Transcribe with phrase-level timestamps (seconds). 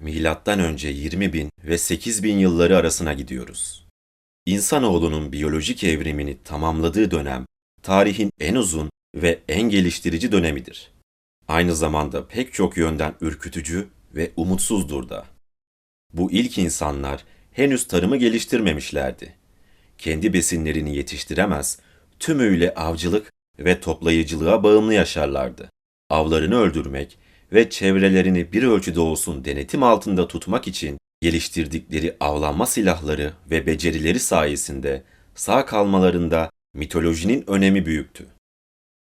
[0.00, 3.86] milattan önce 20 bin ve 8 bin yılları arasına gidiyoruz.
[4.46, 7.46] İnsanoğlunun biyolojik evrimini tamamladığı dönem,
[7.82, 10.92] tarihin en uzun ve en geliştirici dönemidir.
[11.48, 15.26] Aynı zamanda pek çok yönden ürkütücü ve umutsuzdur da.
[16.12, 19.34] Bu ilk insanlar henüz tarımı geliştirmemişlerdi.
[19.98, 21.78] Kendi besinlerini yetiştiremez,
[22.18, 25.70] tümüyle avcılık ve toplayıcılığa bağımlı yaşarlardı.
[26.10, 27.18] Avlarını öldürmek
[27.52, 35.02] ve çevrelerini bir ölçüde olsun denetim altında tutmak için geliştirdikleri avlanma silahları ve becerileri sayesinde
[35.34, 38.26] sağ kalmalarında mitolojinin önemi büyüktü.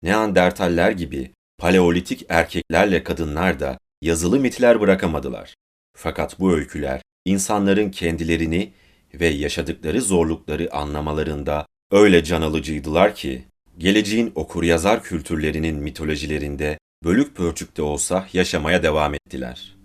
[0.02, 5.54] Neandertaller gibi paleolitik erkeklerle kadınlar da yazılı mitler bırakamadılar.
[5.96, 8.72] Fakat bu öyküler insanların kendilerini
[9.14, 13.44] ve yaşadıkları zorlukları anlamalarında öyle can alıcıydılar ki
[13.78, 19.76] geleceğin okur-yazar kültürlerinin mitolojilerinde bölük pörçükte olsa yaşamaya devam ettiler.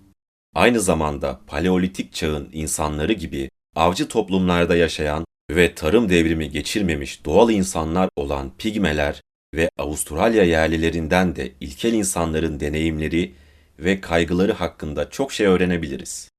[0.55, 8.09] Aynı zamanda paleolitik çağın insanları gibi avcı toplumlarda yaşayan ve tarım devrimi geçirmemiş doğal insanlar
[8.15, 9.21] olan pigmeler
[9.55, 13.33] ve Avustralya yerlilerinden de ilkel insanların deneyimleri
[13.79, 16.29] ve kaygıları hakkında çok şey öğrenebiliriz.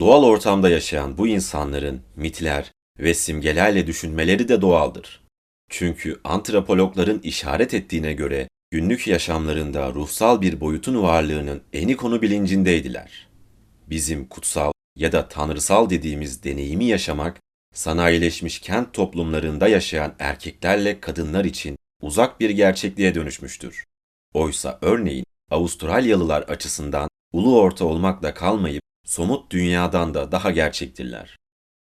[0.00, 5.22] Doğal ortamda yaşayan bu insanların mitler ve simgelerle düşünmeleri de doğaldır.
[5.70, 13.28] Çünkü antropologların işaret ettiğine göre günlük yaşamlarında ruhsal bir boyutun varlığının eni konu bilincindeydiler.
[13.86, 17.40] Bizim kutsal ya da tanrısal dediğimiz deneyimi yaşamak,
[17.74, 23.84] sanayileşmiş kent toplumlarında yaşayan erkeklerle kadınlar için uzak bir gerçekliğe dönüşmüştür.
[24.34, 31.36] Oysa örneğin Avustralyalılar açısından ulu orta olmakla kalmayıp somut dünyadan da daha gerçektirler.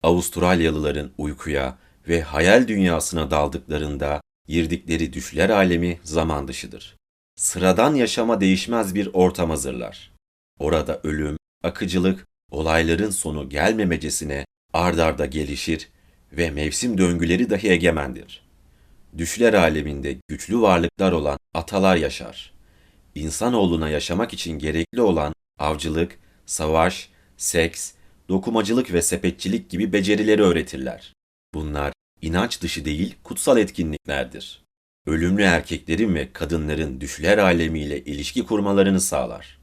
[0.03, 1.77] Avustralyalıların uykuya
[2.07, 6.95] ve hayal dünyasına daldıklarında girdikleri düşler alemi zaman dışıdır.
[7.35, 10.11] Sıradan yaşama değişmez bir ortam hazırlar.
[10.59, 15.89] Orada ölüm, akıcılık, olayların sonu gelmemecesine ardarda gelişir
[16.31, 18.43] ve mevsim döngüleri dahi egemendir.
[19.17, 22.53] Düşler aleminde güçlü varlıklar olan atalar yaşar.
[23.15, 27.93] İnsanoğluna yaşamak için gerekli olan avcılık, savaş, seks,
[28.29, 31.13] dokumacılık ve sepetçilik gibi becerileri öğretirler.
[31.53, 34.63] Bunlar inanç dışı değil kutsal etkinliklerdir.
[35.07, 39.59] Ölümlü erkeklerin ve kadınların düşler alemiyle ilişki kurmalarını sağlar.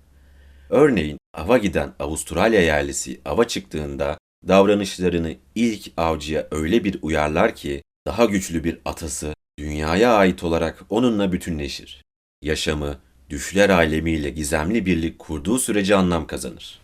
[0.71, 8.25] Örneğin ava giden Avustralya yerlisi ava çıktığında davranışlarını ilk avcıya öyle bir uyarlar ki daha
[8.25, 12.03] güçlü bir atası dünyaya ait olarak onunla bütünleşir.
[12.43, 12.99] Yaşamı
[13.31, 16.81] düşler alemiyle gizemli birlik kurduğu sürece anlam kazanır.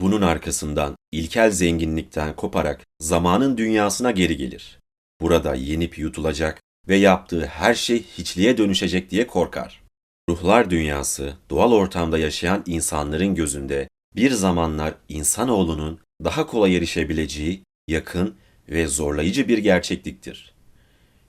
[0.00, 4.78] Bunun arkasından ilkel zenginlikten koparak zamanın dünyasına geri gelir.
[5.20, 9.82] Burada yenip yutulacak ve yaptığı her şey hiçliğe dönüşecek diye korkar.
[10.28, 18.34] Ruhlar dünyası, doğal ortamda yaşayan insanların gözünde bir zamanlar insanoğlunun daha kolay erişebileceği yakın
[18.68, 20.54] ve zorlayıcı bir gerçekliktir.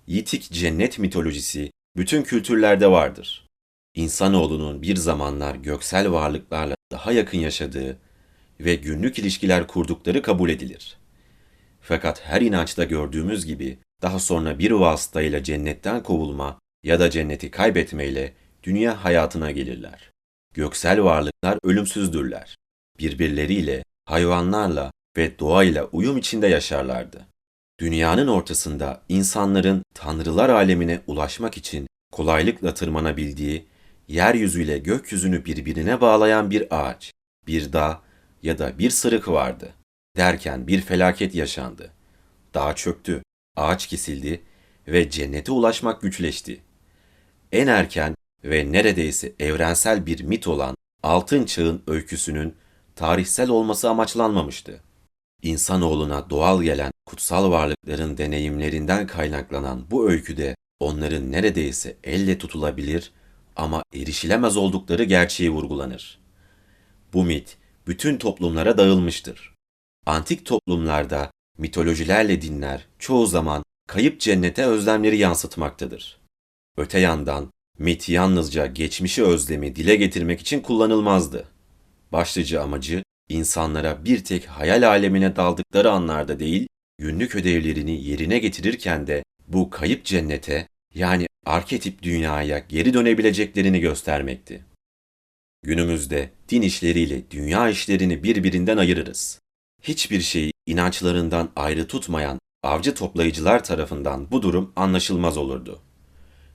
[0.07, 3.47] Yitik cennet mitolojisi bütün kültürlerde vardır.
[3.95, 7.97] İnsanoğlunun bir zamanlar göksel varlıklarla daha yakın yaşadığı
[8.59, 10.97] ve günlük ilişkiler kurdukları kabul edilir.
[11.87, 18.33] Fakat her inançta gördüğümüz gibi daha sonra bir vasıtayla cennetten kovulma ya da cenneti kaybetmeyle
[18.63, 20.11] dünya hayatına gelirler.
[20.53, 22.57] Göksel varlıklar ölümsüzdürler.
[22.99, 27.25] Birbirleriyle, hayvanlarla ve doğayla uyum içinde yaşarlardı.
[27.79, 33.67] Dünyanın ortasında insanların tanrılar alemine ulaşmak için kolaylıkla tırmanabildiği,
[34.07, 37.11] yeryüzüyle gökyüzünü birbirine bağlayan bir ağaç,
[37.47, 38.01] bir dağ
[38.43, 39.73] ya da bir sırık vardı.
[40.17, 41.91] Derken bir felaket yaşandı.
[42.53, 43.23] Dağ çöktü,
[43.55, 44.41] ağaç kesildi
[44.87, 46.61] ve cennete ulaşmak güçleşti.
[47.51, 52.55] En erken ve neredeyse evrensel bir mit olan Altın Çağ'ın öyküsünün
[52.95, 54.81] tarihsel olması amaçlanmamıştı.
[55.41, 63.11] İnsanoğluna doğal gelen kutsal varlıkların deneyimlerinden kaynaklanan bu öyküde onların neredeyse elle tutulabilir
[63.55, 66.19] ama erişilemez oldukları gerçeği vurgulanır.
[67.13, 67.57] Bu mit
[67.87, 69.56] bütün toplumlara dağılmıştır.
[70.07, 76.19] Antik toplumlarda mitolojilerle dinler çoğu zaman kayıp cennete özlemleri yansıtmaktadır.
[76.77, 81.47] Öte yandan mit yalnızca geçmişi özlemi dile getirmek için kullanılmazdı.
[82.11, 86.67] Başlıca amacı insanlara bir tek hayal alemine daldıkları anlarda değil,
[86.97, 94.65] günlük ödevlerini yerine getirirken de bu kayıp cennete yani arketip dünyaya geri dönebileceklerini göstermekti.
[95.63, 99.39] Günümüzde din işleriyle dünya işlerini birbirinden ayırırız.
[99.81, 105.81] Hiçbir şeyi inançlarından ayrı tutmayan avcı toplayıcılar tarafından bu durum anlaşılmaz olurdu.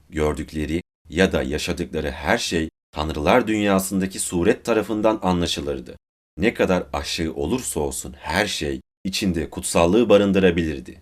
[0.09, 5.95] Gördükleri ya da yaşadıkları her şey tanrılar dünyasındaki suret tarafından anlaşılırdı.
[6.37, 11.01] ne kadar aşığı olursa olsun her şey içinde kutsallığı barındırabilirdi.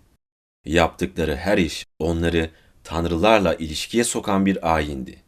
[0.64, 2.50] Yaptıkları her iş onları
[2.84, 5.22] tanrılarla ilişkiye sokan bir ayindi.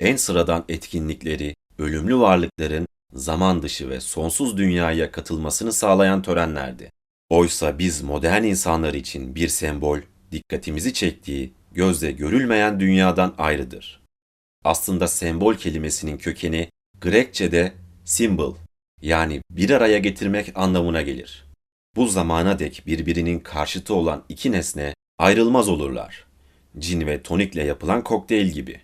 [0.00, 6.90] En sıradan etkinlikleri, ölümlü varlıkların zaman dışı ve sonsuz dünyaya katılmasını sağlayan törenlerdi.
[7.30, 9.98] Oysa biz modern insanlar için bir sembol,
[10.32, 14.02] dikkatimizi çektiği, gözle görülmeyen dünyadan ayrıdır.
[14.64, 16.68] Aslında sembol kelimesinin kökeni
[17.00, 17.72] Grekçe'de
[18.04, 18.54] symbol
[19.02, 21.44] yani bir araya getirmek anlamına gelir.
[21.96, 26.26] Bu zamana dek birbirinin karşıtı olan iki nesne ayrılmaz olurlar.
[26.78, 28.80] Cin ve tonikle yapılan kokteyl gibi.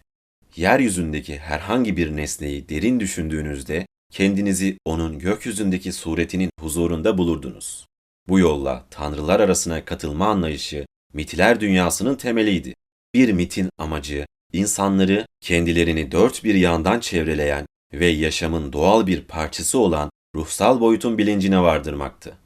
[0.56, 7.86] Yeryüzündeki herhangi bir nesneyi derin düşündüğünüzde kendinizi onun gökyüzündeki suretinin huzurunda bulurdunuz.
[8.28, 12.74] Bu yolla tanrılar arasına katılma anlayışı mitler dünyasının temeliydi.
[13.14, 20.10] Bir mitin amacı insanları kendilerini dört bir yandan çevreleyen ve yaşamın doğal bir parçası olan
[20.36, 22.36] ruhsal boyutun bilincine vardırmaktı.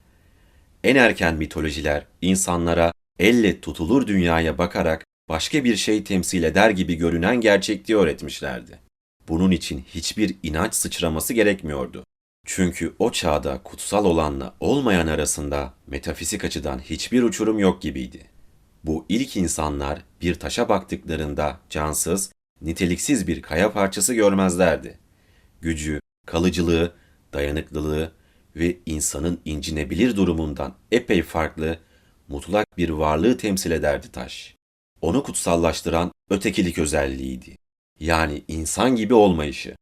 [0.85, 7.41] En erken mitolojiler insanlara elle tutulur dünyaya bakarak başka bir şey temsil eder gibi görünen
[7.41, 8.79] gerçekliği öğretmişlerdi.
[9.32, 12.05] Bunun için hiçbir inanç sıçraması gerekmiyordu.
[12.46, 18.26] Çünkü o çağda kutsal olanla olmayan arasında metafizik açıdan hiçbir uçurum yok gibiydi.
[18.84, 22.32] Bu ilk insanlar bir taşa baktıklarında cansız,
[22.62, 24.99] niteliksiz bir kaya parçası görmezlerdi.
[25.61, 26.93] Gücü, kalıcılığı,
[27.32, 28.12] dayanıklılığı
[28.56, 31.78] ve insanın incinebilir durumundan epey farklı,
[32.28, 34.56] mutlak bir varlığı temsil ederdi taş.
[35.00, 37.62] Onu kutsallaştıran ötekilik özelliğiydi.
[38.02, 39.76] Yani insan gibi olmayışı.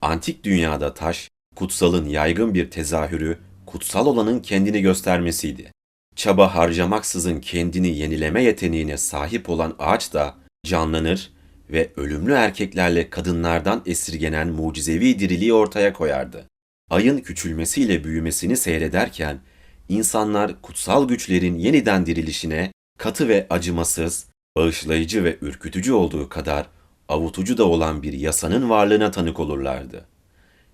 [0.00, 5.72] Antik dünyada taş, kutsalın yaygın bir tezahürü, kutsal olanın kendini göstermesiydi.
[6.16, 10.34] Çaba harcamaksızın kendini yenileme yeteneğine sahip olan ağaç da
[10.66, 11.32] canlanır
[11.70, 16.46] ve ölümlü erkeklerle kadınlardan esirgenen mucizevi diriliği ortaya koyardı.
[16.90, 19.40] Ayın küçülmesiyle büyümesini seyrederken
[19.88, 24.26] insanlar kutsal güçlerin yeniden dirilişine katı ve acımasız,
[24.56, 26.66] bağışlayıcı ve ürkütücü olduğu kadar
[27.10, 30.06] avutucu da olan bir yasanın varlığına tanık olurlardı.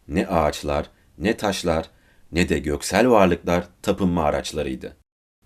[0.08, 1.90] Ne ağaçlar, ne taşlar,
[2.32, 4.96] ne de göksel varlıklar tapınma araçlarıydı.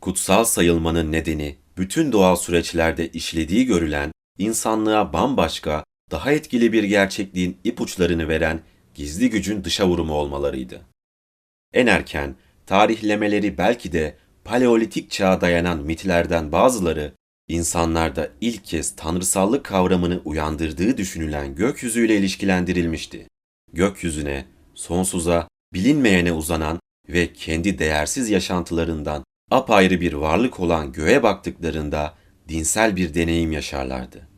[0.01, 8.29] Kutsal sayılmanın nedeni bütün doğal süreçlerde işlediği görülen insanlığa bambaşka, daha etkili bir gerçekliğin ipuçlarını
[8.29, 8.61] veren
[8.95, 10.81] gizli gücün dışa vurumu olmalarıydı.
[11.73, 12.35] En erken,
[12.67, 17.13] tarihlemeleri belki de paleolitik çağa dayanan mitlerden bazıları,
[17.51, 23.27] insanlarda ilk kez tanrısallık kavramını uyandırdığı düşünülen gökyüzüyle ilişkilendirilmişti.
[23.73, 32.15] Gökyüzüne, sonsuza, bilinmeyene uzanan ve kendi değersiz yaşantılarından apayrı bir varlık olan göğe baktıklarında
[32.49, 34.29] dinsel bir deneyim yaşarlardı.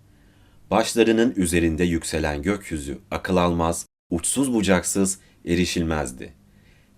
[0.70, 6.32] Başlarının üzerinde yükselen gökyüzü akıl almaz, uçsuz bucaksız, erişilmezdi.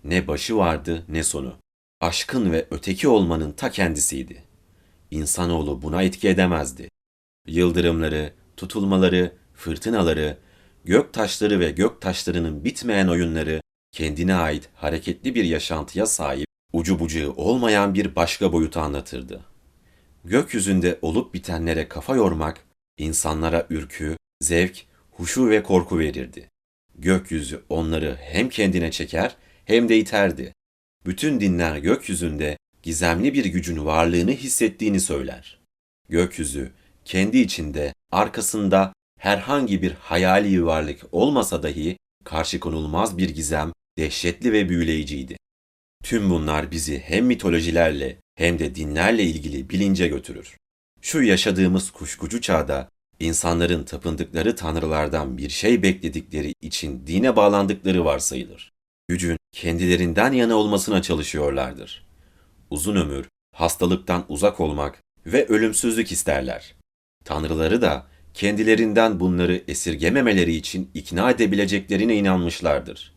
[0.03, 1.53] Ne başı vardı ne sonu.
[2.01, 4.44] Aşkın ve öteki olmanın ta kendisiydi.
[5.11, 6.89] İnsanoğlu buna etki edemezdi.
[7.47, 10.37] Yıldırımları, tutulmaları, fırtınaları,
[10.85, 13.61] gök taşları ve gök taşlarının bitmeyen oyunları
[13.91, 19.41] kendine ait hareketli bir yaşantıya sahip, ucu bucağı olmayan bir başka boyutu anlatırdı.
[20.25, 22.65] Gökyüzünde olup bitenlere kafa yormak,
[22.97, 26.49] insanlara ürkü, zevk, huşu ve korku verirdi.
[26.95, 29.35] Gökyüzü onları hem kendine çeker
[29.65, 30.53] hem de iterdi.
[31.05, 35.59] Bütün dinler gökyüzünde gizemli bir gücün varlığını hissettiğini söyler.
[36.09, 36.71] Gökyüzü
[37.05, 44.69] kendi içinde, arkasında herhangi bir hayali varlık olmasa dahi karşı konulmaz bir gizem, dehşetli ve
[44.69, 45.37] büyüleyiciydi.
[46.03, 50.57] Tüm bunlar bizi hem mitolojilerle hem de dinlerle ilgili bilince götürür.
[51.01, 52.89] Şu yaşadığımız kuşkucu çağda
[53.19, 58.71] insanların tapındıkları tanrılardan bir şey bekledikleri için dine bağlandıkları varsayılır.
[59.07, 62.04] Gücün kendilerinden yana olmasına çalışıyorlardır.
[62.69, 66.75] Uzun ömür, hastalıktan uzak olmak ve ölümsüzlük isterler.
[67.25, 73.15] Tanrıları da kendilerinden bunları esirgememeleri için ikna edebileceklerine inanmışlardır.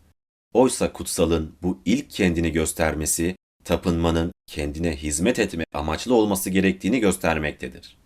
[0.55, 7.99] Oysa kutsalın bu ilk kendini göstermesi, tapınmanın kendine hizmet etme amaçlı olması gerektiğini göstermektedir.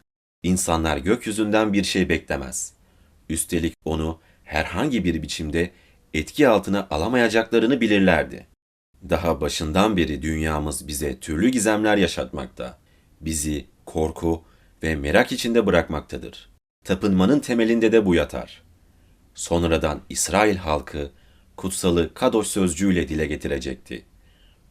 [0.42, 2.74] İnsanlar gökyüzünden bir şey beklemez.
[3.28, 5.70] Üstelik onu herhangi bir biçimde
[6.14, 8.46] etki altına alamayacaklarını bilirlerdi.
[9.10, 12.78] Daha başından beri dünyamız bize türlü gizemler yaşatmakta.
[13.20, 14.44] Bizi korku
[14.82, 16.50] ve merak içinde bırakmaktadır.
[16.84, 18.62] Tapınmanın temelinde de bu yatar.
[19.34, 21.10] Sonradan İsrail halkı
[21.56, 24.04] kutsalı Kadoş sözcüğüyle dile getirecekti.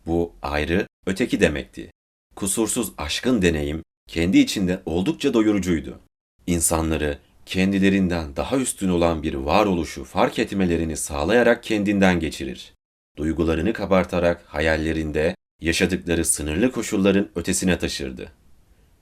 [0.05, 1.91] Bu ayrı, öteki demekti.
[2.35, 5.99] Kusursuz aşkın deneyim kendi içinde oldukça doyurucuydu.
[6.47, 12.73] İnsanları kendilerinden daha üstün olan bir varoluşu fark etmelerini sağlayarak kendinden geçirir.
[13.17, 18.31] Duygularını kabartarak hayallerinde yaşadıkları sınırlı koşulların ötesine taşırdı.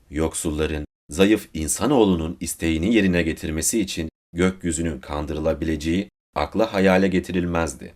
[0.09, 7.93] Yoksulların, zayıf insanoğlunun isteğini yerine getirmesi için gökyüzünün kandırılabileceği akla hayale getirilmezdi.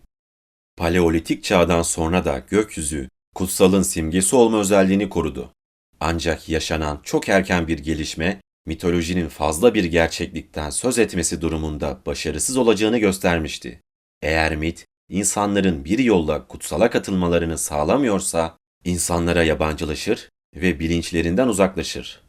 [0.77, 5.53] Paleolitik çağdan sonra da gökyüzü kutsalın simgesi olma özelliğini korudu.
[5.99, 12.97] Ancak yaşanan çok erken bir gelişme mitolojinin fazla bir gerçeklikten söz etmesi durumunda başarısız olacağını
[12.97, 13.81] göstermişti.
[14.21, 22.21] Eğer mit insanların bir yolla kutsala katılmalarını sağlamıyorsa insanlara yabancılaşır ve bilinçlerinden uzaklaşır.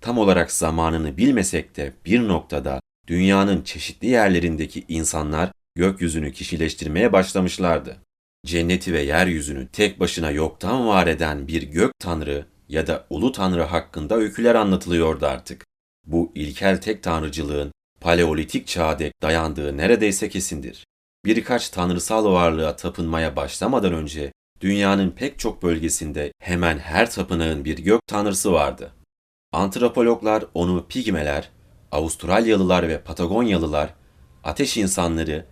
[0.00, 7.96] Tam olarak zamanını bilmesek de bir noktada dünyanın çeşitli yerlerindeki insanlar gökyüzünü kişileştirmeye başlamışlardı.
[8.46, 13.62] Cenneti ve yeryüzünü tek başına yoktan var eden bir gök tanrı ya da ulu tanrı
[13.62, 15.64] hakkında öyküler anlatılıyordu artık.
[16.06, 20.86] Bu ilkel tek tanrıcılığın paleolitik çağa dek dayandığı neredeyse kesindir.
[21.26, 28.00] Birkaç tanrısal varlığa tapınmaya başlamadan önce dünyanın pek çok bölgesinde hemen her tapınağın bir gök
[28.06, 28.92] tanrısı vardı.
[29.52, 31.50] Antropologlar onu pigmeler,
[31.92, 33.94] Avustralyalılar ve Patagonyalılar,
[34.44, 35.46] ateş insanları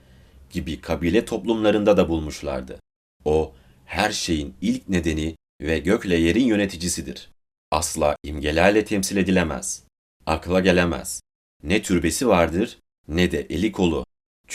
[0.50, 2.80] gibi kabile toplumlarında da bulmuşlardı.
[3.24, 3.52] O,
[3.84, 7.30] her şeyin ilk nedeni ve gökle yerin yöneticisidir.
[7.70, 9.84] Asla imgelerle temsil edilemez.
[10.26, 11.20] Akla gelemez.
[11.62, 12.78] Ne türbesi vardır
[13.08, 14.03] ne de eli kolu.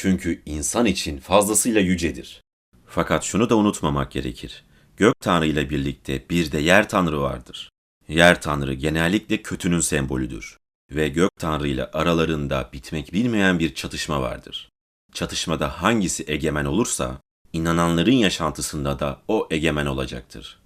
[0.02, 2.42] Çünkü insan için fazlasıyla yücedir.
[2.86, 4.66] Fakat şunu da unutmamak gerekir.
[4.98, 7.70] Gök Tanrı ile birlikte bir de yer Tanrı vardır.
[8.08, 10.58] Yer Tanrı genellikle kötünün sembolüdür
[10.92, 14.70] ve Gök Tanrı ile aralarında bitmek bilmeyen bir çatışma vardır.
[15.14, 17.22] Çatışmada hangisi egemen olursa
[17.54, 20.60] inananların yaşantısında da o egemen olacaktır.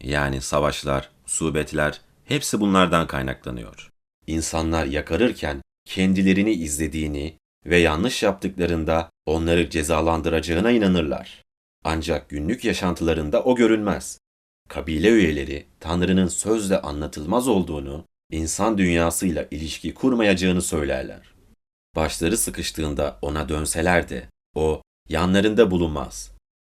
[0.00, 3.90] Yani savaşlar, subetler hepsi bunlardan kaynaklanıyor.
[4.26, 11.44] İnsanlar yakarırken kendilerini izlediğini ve yanlış yaptıklarında onları cezalandıracağına inanırlar.
[11.84, 14.18] Ancak günlük yaşantılarında o görünmez.
[14.68, 21.34] Kabile üyeleri Tanrı'nın sözle anlatılmaz olduğunu, insan dünyasıyla ilişki kurmayacağını söylerler.
[21.96, 26.30] Başları sıkıştığında ona dönseler de o yanlarında bulunmaz.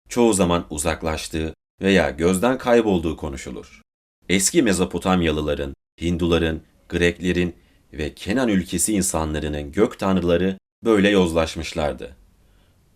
[0.08, 3.82] Çoğu zaman uzaklaştığı veya gözden kaybolduğu konuşulur.
[4.28, 7.54] Eski Mezopotamyalıların, Hinduların, Greklerin
[7.92, 12.16] ve Kenan ülkesi insanlarının gök tanrıları böyle yozlaşmışlardı.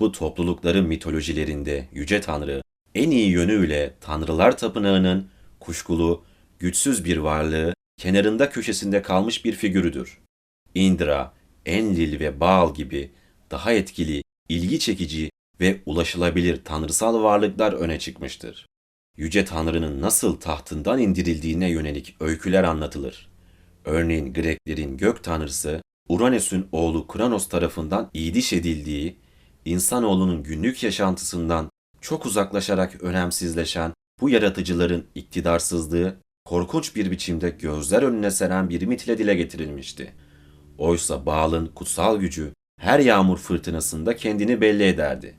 [0.00, 2.62] Bu toplulukların mitolojilerinde yüce tanrı
[2.94, 5.28] en iyi yönüyle tanrılar tapınağının
[5.60, 6.24] kuşkulu,
[6.58, 10.18] güçsüz bir varlığı, kenarında köşesinde kalmış bir figürüdür.
[10.74, 11.32] Indra,
[11.66, 13.10] Enlil ve Baal gibi
[13.50, 18.66] daha etkili, ilgi çekici ve ulaşılabilir tanrısal varlıklar öne çıkmıştır.
[19.16, 23.30] Yüce Tanrı'nın nasıl tahtından indirildiğine yönelik öyküler anlatılır.
[23.84, 29.16] Örneğin Greklerin gök tanrısı Uranüs'ün oğlu Kronos tarafından idiş edildiği,
[29.64, 38.70] insanoğlunun günlük yaşantısından çok uzaklaşarak önemsizleşen bu yaratıcıların iktidarsızlığı korkunç bir biçimde gözler önüne seren
[38.70, 40.12] bir mitle dile getirilmişti.
[40.78, 45.34] Oysa Baal'ın kutsal gücü her yağmur fırtınasında kendini belli ederdi.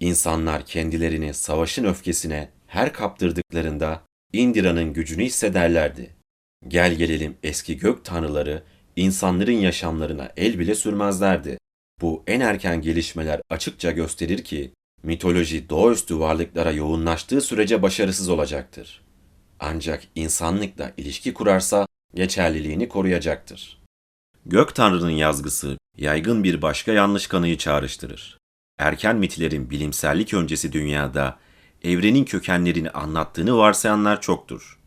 [0.00, 4.02] İnsanlar kendilerini savaşın öfkesine her kaptırdıklarında
[4.32, 6.16] Indira'nın gücünü hissederlerdi.
[6.68, 8.62] Gel gelelim eski gök tanrıları
[9.00, 11.58] insanların yaşamlarına el bile sürmezlerdi.
[12.00, 19.02] Bu en erken gelişmeler açıkça gösterir ki mitoloji doğaüstü varlıklara yoğunlaştığı sürece başarısız olacaktır.
[19.60, 23.80] Ancak insanlıkla ilişki kurarsa geçerliliğini koruyacaktır.
[24.46, 28.38] Gök Tanrı'nın yazgısı yaygın bir başka yanlış kanıyı çağrıştırır.
[28.78, 31.38] Erken mitlerin bilimsellik öncesi dünyada
[31.82, 34.79] evrenin kökenlerini anlattığını varsayanlar çoktur.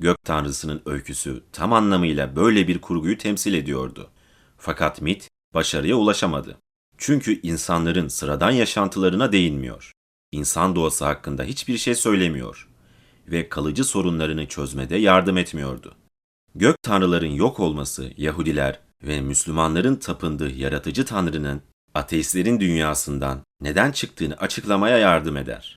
[0.00, 4.10] Gök Tanrısı'nın öyküsü tam anlamıyla böyle bir kurguyu temsil ediyordu.
[4.58, 6.58] Fakat mit başarıya ulaşamadı.
[6.98, 9.92] Çünkü insanların sıradan yaşantılarına değinmiyor.
[10.32, 12.68] İnsan doğası hakkında hiçbir şey söylemiyor
[13.26, 15.94] ve kalıcı sorunlarını çözmede yardım etmiyordu.
[16.54, 21.62] Gök tanrıların yok olması Yahudiler ve Müslümanların tapındığı yaratıcı tanrının
[21.94, 25.76] ateistlerin dünyasından neden çıktığını açıklamaya yardım eder.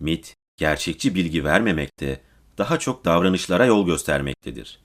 [0.00, 2.20] Mit, gerçekçi bilgi vermemekte,
[2.62, 4.78] daha çok davranışlara yol göstermektedir.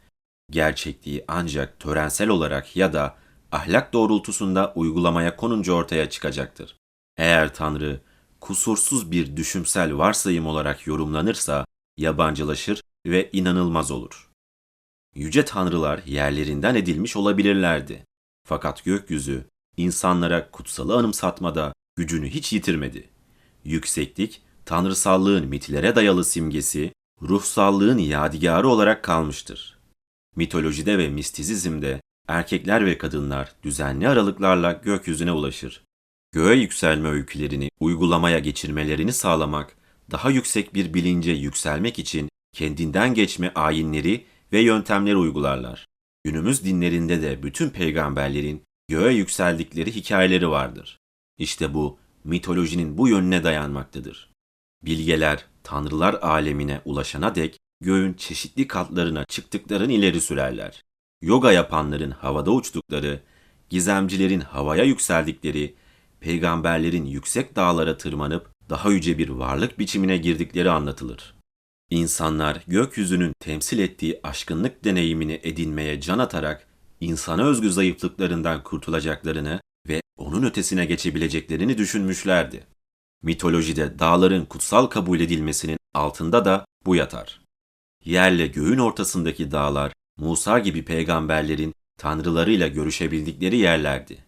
[0.51, 3.15] Gerçekliği ancak törensel olarak ya da
[3.51, 6.75] ahlak doğrultusunda uygulamaya konunca ortaya çıkacaktır.
[7.17, 8.01] Eğer Tanrı
[8.41, 11.65] kusursuz bir düşümsel varsayım olarak yorumlanırsa
[11.97, 14.29] yabancılaşır ve inanılmaz olur.
[15.15, 18.05] Yüce tanrılar yerlerinden edilmiş olabilirlerdi.
[18.47, 19.45] Fakat gökyüzü
[19.77, 23.09] insanlara kutsalı anımsatmada gücünü hiç yitirmedi.
[23.63, 29.77] Yükseklik, tanrısallığın mitlere dayalı simgesi, ruhsallığın yadigarı olarak kalmıştır.
[30.35, 35.83] Mitolojide ve mistizizmde erkekler ve kadınlar düzenli aralıklarla gökyüzüne ulaşır.
[36.31, 39.77] göğe yükselme öykülerini uygulamaya geçirmelerini sağlamak,
[40.11, 45.85] daha yüksek bir bilince yükselmek için kendinden geçme ayinleri ve yöntemleri uygularlar.
[46.23, 50.99] Günümüz dinlerinde de bütün peygamberlerin göğe yükseldikleri hikayeleri vardır.
[51.37, 54.29] İşte bu mitolojinin bu yönüne dayanmaktadır.
[54.83, 60.83] Bilgeler tanrılar alemine ulaşana dek göğün çeşitli katlarına çıktıklarını ileri sürerler.
[61.21, 63.19] Yoga yapanların havada uçtukları,
[63.69, 65.75] gizemcilerin havaya yükseldikleri,
[66.19, 71.35] peygamberlerin yüksek dağlara tırmanıp daha yüce bir varlık biçimine girdikleri anlatılır.
[71.89, 76.67] İnsanlar gökyüzünün temsil ettiği aşkınlık deneyimini edinmeye can atarak
[76.99, 82.76] insana özgü zayıflıklarından kurtulacaklarını ve onun ötesine geçebileceklerini düşünmüşlerdi.
[83.23, 87.41] Mitolojide dağların kutsal kabul edilmesinin altında da bu yatar.
[88.05, 94.25] Yerle göğün ortasındaki dağlar Musa gibi peygamberlerin tanrılarıyla görüşebildikleri yerlerdi.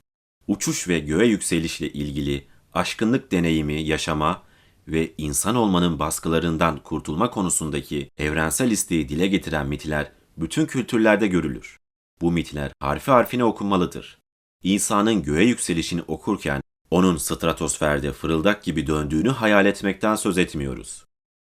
[0.48, 4.44] Uçuş ve göğe yükselişle ilgili aşkınlık deneyimi yaşama
[4.88, 11.78] ve insan olmanın baskılarından kurtulma konusundaki evrensel isteği dile getiren mitler bütün kültürlerde görülür.
[12.22, 14.20] Bu mitler harfi harfine okunmalıdır.
[14.64, 21.06] İsa'nın göğe yükselişini okurken onun stratosferde fırıldak gibi döndüğünü hayal etmekten söz etmiyoruz.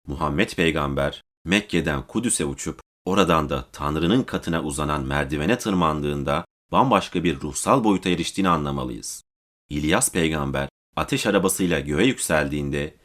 [0.07, 7.83] Muhammed peygamber Mekke'den Kudüs'e uçup oradan da Tanrı'nın katına uzanan merdivene tırmandığında bambaşka bir ruhsal
[7.83, 9.24] boyuta eriştiğini anlamalıyız.
[9.69, 12.95] İlyas peygamber ateş arabasıyla göğe yükseldiğinde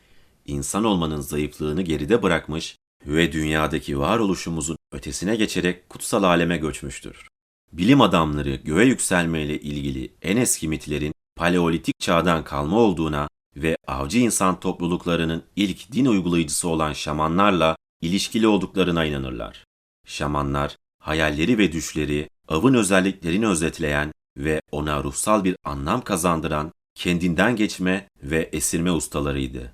[0.47, 2.77] insan olmanın zayıflığını geride bırakmış
[3.07, 7.29] ve dünyadaki varoluşumuzun ötesine geçerek kutsal aleme göçmüştür.
[7.73, 14.61] Bilim adamları göğe yükselmeyle ilgili en eski mitlerin paleolitik çağdan kalma olduğuna ve avcı insan
[14.61, 19.65] topluluklarının ilk din uygulayıcısı olan şamanlarla ilişkili olduklarına inanırlar.
[20.07, 28.09] Şamanlar, hayalleri ve düşleri, avın özelliklerini özetleyen ve ona ruhsal bir anlam kazandıran kendinden geçme
[28.23, 29.73] ve esirme ustalarıydı.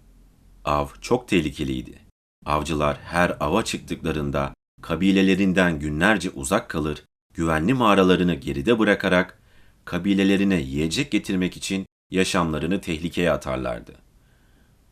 [0.65, 1.99] Av çok tehlikeliydi.
[2.47, 9.42] Avcılar her ava çıktıklarında kabilelerinden günlerce uzak kalır, güvenli mağaralarını geride bırakarak
[9.85, 13.95] kabilelerine yiyecek getirmek için yaşamlarını tehlikeye atarlardı.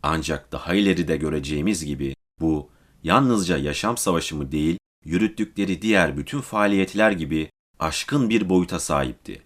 [0.02, 2.70] Ancak daha ileride göreceğimiz gibi bu
[3.02, 9.42] yalnızca yaşam savaşı mı değil, yürüttükleri diğer bütün faaliyetler gibi aşkın bir boyuta sahipti.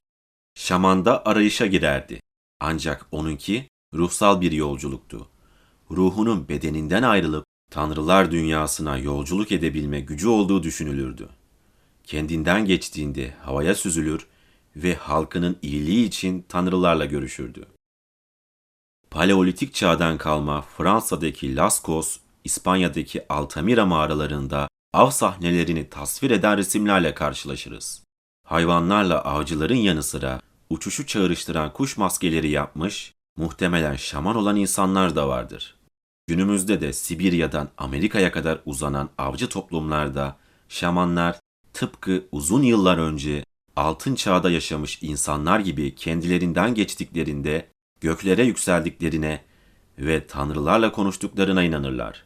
[0.55, 2.21] Şaman'da arayışa girerdi.
[2.61, 5.29] Ancak onunki ruhsal bir yolculuktu.
[5.91, 11.29] Ruhunun bedeninden ayrılıp tanrılar dünyasına yolculuk edebilme gücü olduğu düşünülürdü.
[12.05, 14.27] Kendinden geçtiğinde havaya süzülür
[14.77, 17.67] ve halkının iyiliği için tanrılarla görüşürdü.
[19.11, 28.05] Paleolitik çağdan kalma Fransa'daki Lascaux, İspanya'daki Altamira mağaralarında av sahnelerini tasvir eden resimlerle karşılaşırız.
[28.47, 35.77] Hayvanlarla avcıların yanı sıra uçuşu çağrıştıran kuş maskeleri yapmış, muhtemelen şaman olan insanlar da vardır.
[36.27, 40.37] Günümüzde de Sibirya'dan Amerika'ya kadar uzanan avcı toplumlarda
[40.69, 41.41] şamanlar
[41.73, 43.45] tıpkı uzun yıllar önce
[43.77, 47.69] altın çağda yaşamış insanlar gibi kendilerinden geçtiklerinde
[48.01, 49.45] göklere yükseldiklerine
[49.99, 52.25] ve tanrılarla konuştuklarına inanırlar.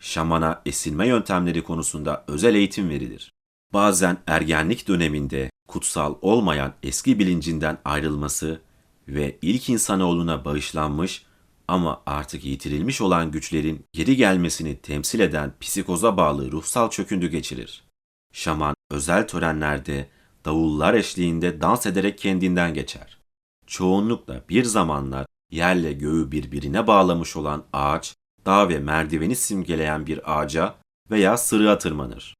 [0.00, 3.32] Şamana esinme yöntemleri konusunda özel eğitim verilir.
[3.72, 8.60] Bazen ergenlik döneminde kutsal olmayan eski bilincinden ayrılması
[9.08, 11.26] ve ilk insanoğluna bağışlanmış
[11.68, 17.84] ama artık yitirilmiş olan güçlerin geri gelmesini temsil eden psikoza bağlı ruhsal çöküntü geçirir.
[18.32, 20.08] Şaman özel törenlerde
[20.44, 23.18] davullar eşliğinde dans ederek kendinden geçer.
[23.66, 28.14] Çoğunlukla bir zamanlar yerle göğü birbirine bağlamış olan ağaç,
[28.46, 30.74] dağ ve merdiveni simgeleyen bir ağaca
[31.10, 32.34] veya sırığa tırmanır.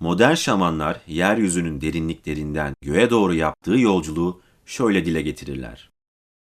[0.00, 5.90] Modern şamanlar yeryüzünün derinliklerinden göğe doğru yaptığı yolculuğu şöyle dile getirirler.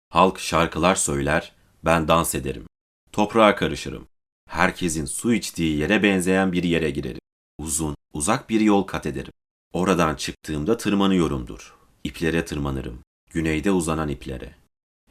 [0.09, 1.51] Halk şarkılar söyler,
[1.85, 2.65] ben dans ederim.
[3.11, 4.07] Toprağa karışırım.
[4.49, 7.21] Herkesin su içtiği yere benzeyen bir yere girerim.
[7.57, 9.31] Uzun, uzak bir yol kat ederim.
[9.73, 11.75] Oradan çıktığımda tırmanıyorumdur.
[12.03, 12.99] İplere tırmanırım.
[13.29, 14.55] Güneyde uzanan iplere.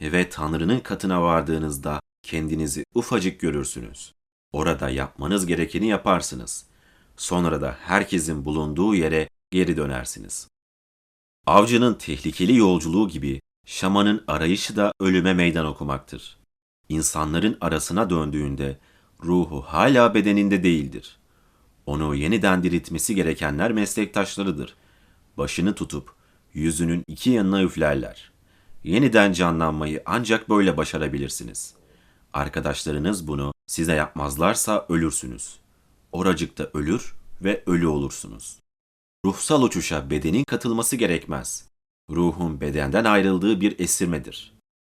[0.00, 4.14] Ve Tanrı'nın katına vardığınızda kendinizi ufacık görürsünüz.
[4.52, 6.66] Orada yapmanız gerekeni yaparsınız.
[7.16, 10.48] Sonra da herkesin bulunduğu yere geri dönersiniz.
[11.46, 16.38] Avcının tehlikeli yolculuğu gibi şamanın arayışı da ölüme meydan okumaktır.
[16.88, 18.78] İnsanların arasına döndüğünde
[19.24, 21.17] ruhu hala bedeninde değildir.
[21.88, 24.76] Onu yeniden diriltmesi gerekenler meslektaşlarıdır.
[25.36, 26.12] Başını tutup
[26.54, 28.32] yüzünün iki yanına üflerler.
[28.84, 31.74] Yeniden canlanmayı ancak böyle başarabilirsiniz.
[32.32, 35.58] Arkadaşlarınız bunu size yapmazlarsa ölürsünüz.
[36.12, 38.58] Oracıkta ölür ve ölü olursunuz.
[39.24, 41.68] Ruhsal uçuşa bedenin katılması gerekmez.
[42.10, 44.52] Ruhun bedenden ayrıldığı bir esirmedir.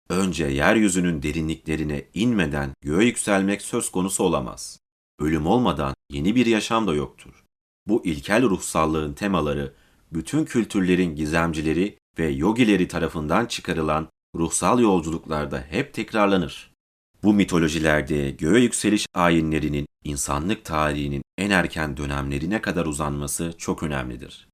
[0.08, 4.78] Önce yeryüzünün derinliklerine inmeden göğe yükselmek söz konusu olamaz.
[5.18, 7.44] Ölüm olmadan yeni bir yaşam da yoktur.
[7.88, 9.74] Bu ilkel ruhsallığın temaları
[10.12, 16.74] bütün kültürlerin gizemcileri ve yogileri tarafından çıkarılan ruhsal yolculuklarda hep tekrarlanır.
[17.22, 24.48] Bu mitolojilerde göğe yükseliş ayinlerinin insanlık tarihinin en erken dönemlerine kadar uzanması çok önemlidir.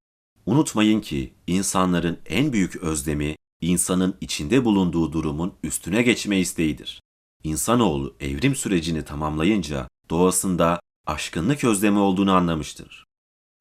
[0.47, 7.01] Unutmayın ki insanların en büyük özlemi insanın içinde bulunduğu durumun üstüne geçme isteğidir.
[7.45, 13.05] İnsanoğlu evrim sürecini tamamlayınca doğasında aşkınlık özlemi olduğunu anlamıştır.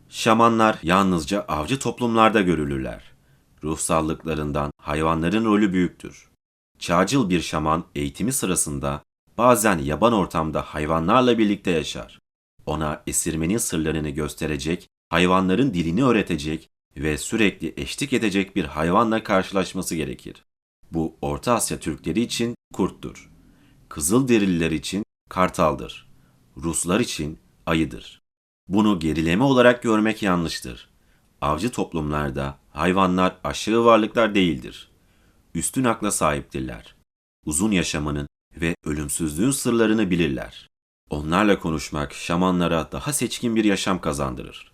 [0.09, 3.03] Şamanlar yalnızca avcı toplumlarda görülürler.
[3.63, 6.29] Ruhsallıklarından hayvanların rolü büyüktür.
[6.79, 9.03] Çağcıl bir şaman eğitimi sırasında
[9.37, 12.19] bazen yaban ortamda hayvanlarla birlikte yaşar.
[12.65, 20.45] Ona esirmenin sırlarını gösterecek, hayvanların dilini öğretecek ve sürekli eşlik edecek bir hayvanla karşılaşması gerekir.
[20.91, 23.29] Bu Orta Asya Türkleri için kurttur.
[23.89, 26.08] Kızılderililer için kartaldır.
[26.63, 28.21] Ruslar için ayıdır.
[28.67, 30.89] Bunu gerileme olarak görmek yanlıştır.
[31.41, 34.91] Avcı toplumlarda hayvanlar aşağı varlıklar değildir.
[35.55, 36.95] Üstün akla sahiptirler.
[37.45, 40.67] Uzun yaşamanın ve ölümsüzlüğün sırlarını bilirler.
[41.09, 44.71] Onlarla konuşmak şamanlara daha seçkin bir yaşam kazandırır.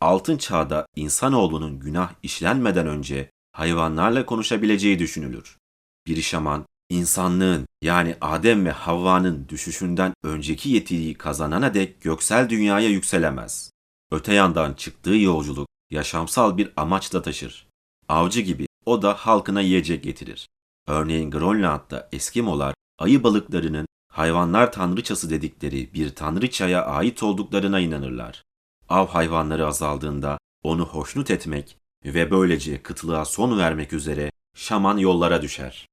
[0.00, 5.58] Altın çağda insanoğlunun günah işlenmeden önce hayvanlarla konuşabileceği düşünülür.
[6.06, 13.70] Bir şaman, insanlığın yani Adem ve Havva'nın düşüşünden önceki yetiliği kazanana dek göksel dünyaya yükselemez.
[14.10, 17.66] Öte yandan çıktığı yolculuk yaşamsal bir amaç da taşır.
[18.08, 20.48] Avcı gibi o da halkına yiyecek getirir.
[20.86, 28.42] Örneğin Grönland'da Eskimolar ayı balıklarının hayvanlar tanrıçası dedikleri bir tanrıçaya ait olduklarına inanırlar.
[28.88, 35.91] Av hayvanları azaldığında onu hoşnut etmek ve böylece kıtlığa son vermek üzere şaman yollara düşer.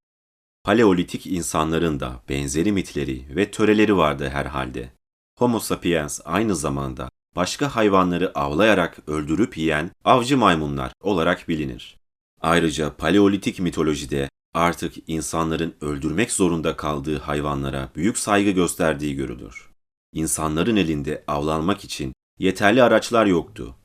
[0.70, 4.92] Paleolitik insanların da benzeri mitleri ve töreleri vardı herhalde.
[5.38, 11.98] Homo sapiens aynı zamanda başka hayvanları avlayarak öldürüp yiyen avcı maymunlar olarak bilinir.
[12.42, 19.70] Ayrıca paleolitik mitolojide artık insanların öldürmek zorunda kaldığı hayvanlara büyük saygı gösterdiği görülür.
[20.14, 23.76] İnsanların elinde avlanmak için yeterli araçlar yoktu.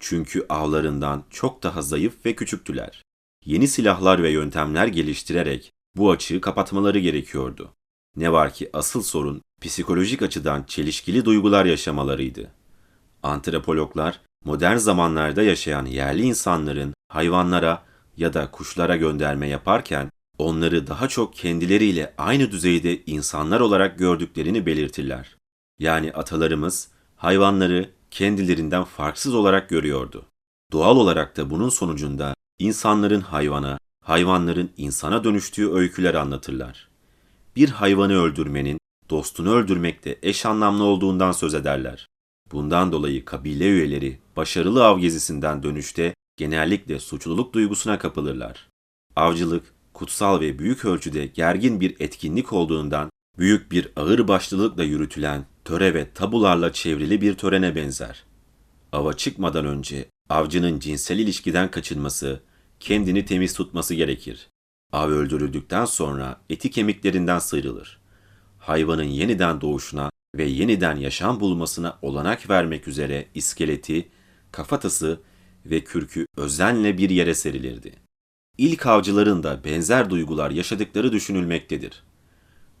[0.00, 3.02] Çünkü avlarından çok daha zayıf ve küçüktüler.
[3.44, 7.72] Yeni silahlar ve yöntemler geliştirerek bu açığı kapatmaları gerekiyordu.
[8.16, 12.50] Ne var ki asıl sorun psikolojik açıdan çelişkili duygular yaşamalarıydı.
[13.22, 17.82] Antropologlar modern zamanlarda yaşayan yerli insanların hayvanlara
[18.16, 25.36] ya da kuşlara gönderme yaparken onları daha çok kendileriyle aynı düzeyde insanlar olarak gördüklerini belirtirler.
[25.78, 30.26] Yani atalarımız hayvanları kendilerinden farksız olarak görüyordu.
[30.72, 36.88] Doğal olarak da bunun sonucunda insanların hayvana, hayvanların insana dönüştüğü öyküler anlatırlar.
[37.56, 38.78] Bir hayvanı öldürmenin
[39.10, 42.06] dostunu öldürmekte eş anlamlı olduğundan söz ederler.
[42.52, 48.68] Bundan dolayı kabile üyeleri başarılı av gezisinden dönüşte genellikle suçluluk duygusuna kapılırlar.
[49.16, 49.64] Avcılık,
[49.94, 56.12] kutsal ve büyük ölçüde gergin bir etkinlik olduğundan büyük bir ağır başlılıkla yürütülen töre ve
[56.12, 58.24] tabularla çevrili bir törene benzer.
[58.92, 62.40] Ava çıkmadan önce avcının cinsel ilişkiden kaçınması,
[62.80, 64.48] kendini temiz tutması gerekir.
[64.92, 68.00] Av öldürüldükten sonra eti kemiklerinden sıyrılır.
[68.58, 74.08] Hayvanın yeniden doğuşuna ve yeniden yaşam bulmasına olanak vermek üzere iskeleti,
[74.52, 75.20] kafatası
[75.66, 77.92] ve kürkü özenle bir yere serilirdi.
[78.58, 82.02] İlk avcıların da benzer duygular yaşadıkları düşünülmektedir.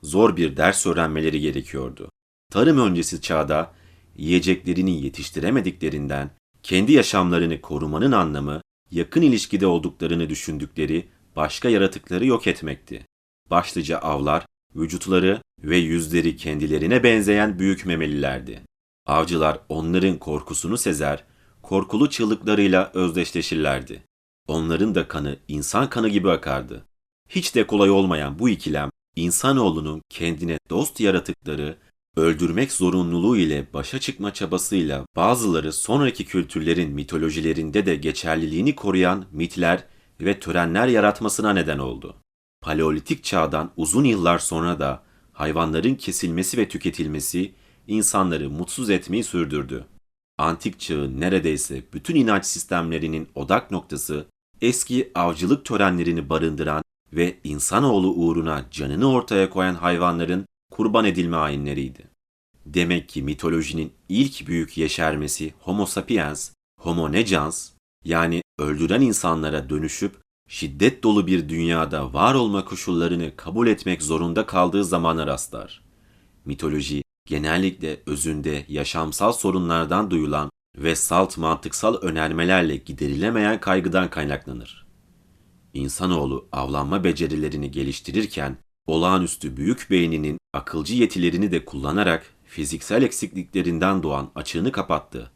[0.02, 2.10] Zor bir ders öğrenmeleri gerekiyordu.
[2.52, 3.72] Tarım öncesi çağda
[4.16, 6.30] yiyeceklerini yetiştiremediklerinden
[6.62, 13.06] kendi yaşamlarını korumanın anlamı yakın ilişkide olduklarını düşündükleri başka yaratıkları yok etmekti.
[13.50, 18.62] Başlıca avlar vücutları ve yüzleri kendilerine benzeyen büyük memelilerdi.
[19.06, 21.24] Avcılar onların korkusunu sezer,
[21.62, 24.02] korkulu çığlıklarıyla özdeşleşirlerdi.
[24.48, 26.84] Onların da kanı insan kanı gibi akardı.
[27.28, 31.78] Hiç de kolay olmayan bu ikilem, insanoğlunun kendine dost yaratıkları
[32.16, 39.84] öldürmek zorunluluğu ile başa çıkma çabasıyla bazıları sonraki kültürlerin mitolojilerinde de geçerliliğini koruyan mitler
[40.20, 42.16] ve törenler yaratmasına neden oldu.
[42.60, 45.02] Paleolitik çağdan uzun yıllar sonra da
[45.32, 47.54] hayvanların kesilmesi ve tüketilmesi
[47.86, 49.84] insanları mutsuz etmeyi sürdürdü.
[50.38, 54.26] Antik çağın neredeyse bütün inanç sistemlerinin odak noktası
[54.60, 62.08] eski avcılık törenlerini barındıran ve insanoğlu uğruna canını ortaya koyan hayvanların kurban edilme ayinleriydi.
[62.66, 67.70] Demek ki mitolojinin ilk büyük yeşermesi Homo sapiens, Homo necans
[68.04, 70.16] yani öldüren insanlara dönüşüp
[70.48, 75.82] şiddet dolu bir dünyada var olma koşullarını kabul etmek zorunda kaldığı zamana rastlar.
[76.44, 84.86] Mitoloji genellikle özünde yaşamsal sorunlardan duyulan ve salt mantıksal önermelerle giderilemeyen kaygıdan kaynaklanır.
[85.74, 88.56] İnsanoğlu avlanma becerilerini geliştirirken
[88.86, 95.30] olağanüstü büyük beyninin akılcı yetilerini de kullanarak fiziksel eksikliklerinden doğan açığını kapattı.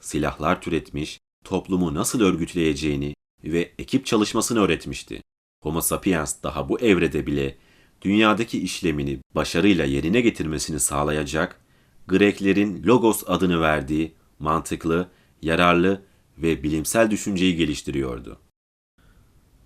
[0.00, 5.22] Silahlar türetmiş, toplumu nasıl örgütleyeceğini ve ekip çalışmasını öğretmişti.
[5.62, 7.56] Homo sapiens daha bu evrede bile
[8.02, 11.60] dünyadaki işlemini başarıyla yerine getirmesini sağlayacak
[12.08, 15.08] Greklerin logos adını verdiği mantıklı,
[15.42, 16.02] yararlı
[16.38, 18.40] ve bilimsel düşünceyi geliştiriyordu.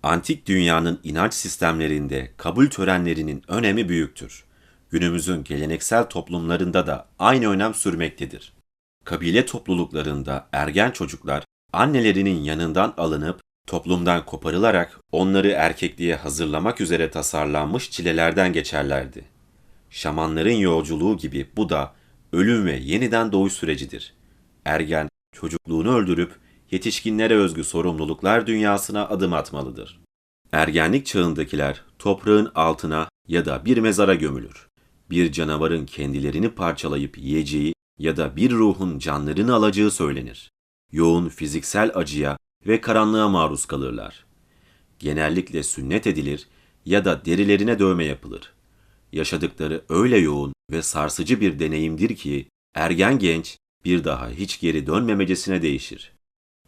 [0.03, 4.43] Antik dünyanın inanç sistemlerinde kabul törenlerinin önemi büyüktür.
[4.89, 8.53] Günümüzün geleneksel toplumlarında da aynı önem sürmektedir.
[9.03, 18.53] Kabile topluluklarında ergen çocuklar annelerinin yanından alınıp toplumdan koparılarak onları erkekliğe hazırlamak üzere tasarlanmış çilelerden
[18.53, 19.25] geçerlerdi.
[19.89, 21.93] Şamanların yolculuğu gibi bu da
[22.33, 24.13] ölüm ve yeniden doğuş sürecidir.
[24.65, 26.31] Ergen çocukluğunu öldürüp
[26.71, 30.01] yetişkinlere özgü sorumluluklar dünyasına adım atmalıdır.
[30.51, 34.67] Ergenlik çağındakiler toprağın altına ya da bir mezara gömülür.
[35.09, 40.51] Bir canavarın kendilerini parçalayıp yiyeceği ya da bir ruhun canlarını alacağı söylenir.
[40.91, 44.25] Yoğun fiziksel acıya ve karanlığa maruz kalırlar.
[44.99, 46.47] Genellikle sünnet edilir
[46.85, 48.53] ya da derilerine dövme yapılır.
[49.11, 55.61] Yaşadıkları öyle yoğun ve sarsıcı bir deneyimdir ki ergen genç bir daha hiç geri dönmemecesine
[55.61, 56.11] değişir.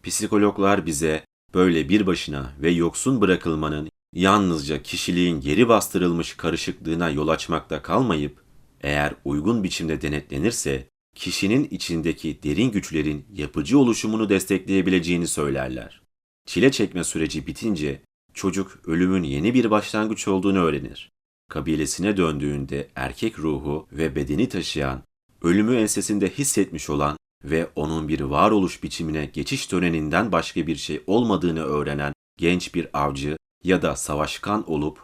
[0.03, 7.81] Psikologlar bize böyle bir başına ve yoksun bırakılmanın yalnızca kişiliğin geri bastırılmış karışıklığına yol açmakta
[7.81, 8.43] kalmayıp
[8.81, 16.01] eğer uygun biçimde denetlenirse kişinin içindeki derin güçlerin yapıcı oluşumunu destekleyebileceğini söylerler.
[16.45, 18.01] Çile çekme süreci bitince
[18.33, 21.11] çocuk ölümün yeni bir başlangıç olduğunu öğrenir.
[21.49, 25.03] Kabilesine döndüğünde erkek ruhu ve bedeni taşıyan,
[25.41, 31.63] ölümü ensesinde hissetmiş olan ve onun bir varoluş biçimine geçiş töreninden başka bir şey olmadığını
[31.63, 34.99] öğrenen genç bir avcı ya da savaşkan olup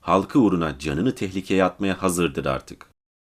[0.00, 2.90] halkı uğruna canını tehlikeye atmaya hazırdır artık.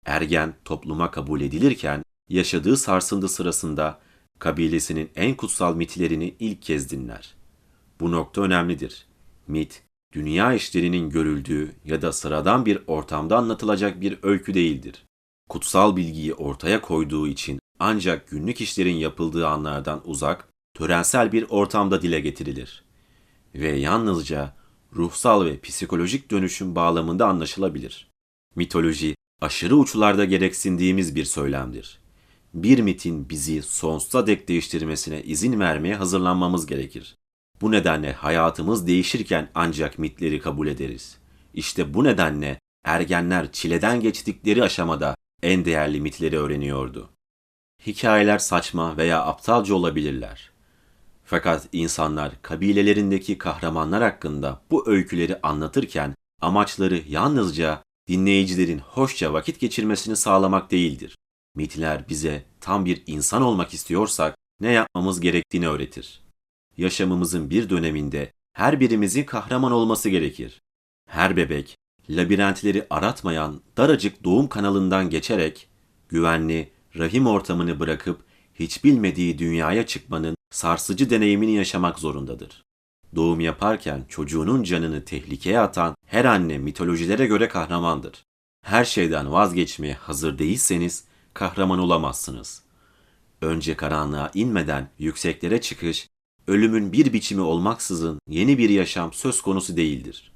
[0.05, 3.99] Ergen topluma kabul edilirken yaşadığı sarsıntı sırasında
[4.39, 7.35] kabilesinin en kutsal mitlerini ilk kez dinler.
[7.99, 9.07] Bu nokta önemlidir.
[9.47, 15.05] Mit, dünya işlerinin görüldüğü ya da sıradan bir ortamda anlatılacak bir öykü değildir.
[15.49, 22.19] Kutsal bilgiyi ortaya koyduğu için ancak günlük işlerin yapıldığı anlardan uzak, törensel bir ortamda dile
[22.19, 22.83] getirilir.
[23.55, 24.55] Ve yalnızca
[24.95, 28.11] ruhsal ve psikolojik dönüşüm bağlamında anlaşılabilir.
[28.55, 31.99] Mitoloji, aşırı uçlarda gereksindiğimiz bir söylemdir.
[32.53, 37.17] Bir mitin bizi sonsuza dek değiştirmesine izin vermeye hazırlanmamız gerekir.
[37.61, 41.17] Bu nedenle hayatımız değişirken ancak mitleri kabul ederiz.
[41.53, 47.09] İşte bu nedenle ergenler çileden geçtikleri aşamada en değerli mitleri öğreniyordu.
[47.87, 50.51] Hikayeler saçma veya aptalca olabilirler.
[51.25, 60.71] Fakat insanlar kabilelerindeki kahramanlar hakkında bu öyküleri anlatırken amaçları yalnızca dinleyicilerin hoşça vakit geçirmesini sağlamak
[60.71, 61.17] değildir.
[61.55, 66.21] Mitler bize tam bir insan olmak istiyorsak ne yapmamız gerektiğini öğretir.
[66.77, 70.61] Yaşamımızın bir döneminde her birimizin kahraman olması gerekir.
[71.09, 71.75] Her bebek
[72.09, 75.69] labirentleri aratmayan daracık doğum kanalından geçerek
[76.09, 78.21] güvenli, rahim ortamını bırakıp
[78.55, 82.63] hiç bilmediği dünyaya çıkmanın sarsıcı deneyimini yaşamak zorundadır.
[83.15, 88.23] Doğum yaparken çocuğunun canını tehlikeye atan her anne mitolojilere göre kahramandır.
[88.65, 92.63] Her şeyden vazgeçmeye hazır değilseniz kahraman olamazsınız.
[93.41, 96.07] Önce karanlığa inmeden yükseklere çıkış,
[96.47, 100.31] ölümün bir biçimi olmaksızın yeni bir yaşam söz konusu değildir.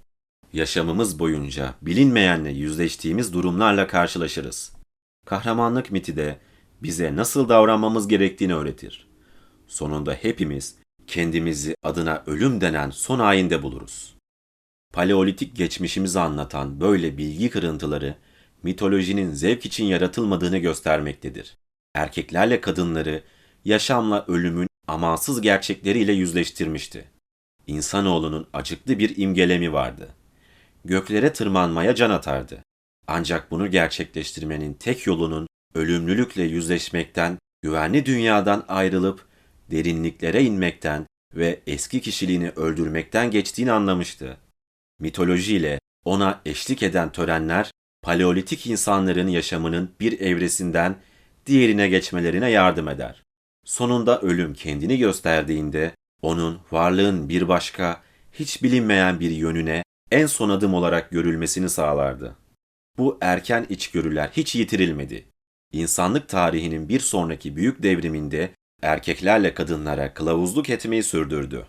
[0.54, 4.74] Yaşamımız boyunca bilinmeyenle yüzleştiğimiz durumlarla karşılaşırız.
[5.26, 6.39] Kahramanlık miti de
[6.84, 9.08] bize nasıl davranmamız gerektiğini öğretir.
[9.67, 10.76] Sonunda hepimiz
[11.08, 14.15] kendimizi adına ölüm denen son ayinde buluruz.
[14.94, 18.15] Paleolitik geçmişimizi anlatan böyle bilgi kırıntıları
[18.63, 21.58] mitolojinin zevk için yaratılmadığını göstermektedir.
[21.96, 23.24] Erkeklerle kadınları
[23.65, 27.06] yaşamla ölümün amansız gerçekleriyle yüzleştirmişti.
[27.67, 30.10] İnsanoğlunun acıklı bir imgelemi vardı.
[30.86, 32.63] Göklere tırmanmaya can atardı.
[33.08, 39.25] Ancak bunu gerçekleştirmenin tek yolunun ölümlülükle yüzleşmekten, güvenli dünyadan ayrılıp
[39.71, 41.05] derinliklere inmekten
[41.36, 44.38] ve eski kişiliğini öldürmekten geçtiğini anlamıştı.
[44.99, 50.95] Mitolojiyle ona eşlik eden törenler, paleolitik insanların yaşamının bir evresinden
[51.45, 53.23] diğerine geçmelerine yardım eder.
[53.65, 58.01] Sonunda ölüm kendini gösterdiğinde onun varlığın bir başka,
[58.34, 62.36] hiç bilinmeyen bir yönüne en son adım olarak görülmesini sağlardı.
[62.97, 65.31] Bu erken içgörüler hiç yitirilmedi.
[65.73, 68.49] İnsanlık tarihinin bir sonraki büyük devriminde
[68.81, 71.65] erkeklerle kadınlara kılavuzluk etmeyi sürdürdü.